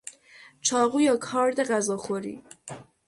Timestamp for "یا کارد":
1.01-1.59